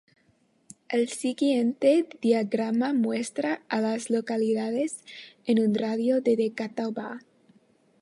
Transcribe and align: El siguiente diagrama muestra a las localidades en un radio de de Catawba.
El 0.89 1.09
siguiente 1.09 2.07
diagrama 2.23 2.91
muestra 2.91 3.61
a 3.69 3.81
las 3.81 4.09
localidades 4.09 5.03
en 5.45 5.59
un 5.61 5.75
radio 5.75 6.21
de 6.21 6.35
de 6.37 6.53
Catawba. 6.53 7.19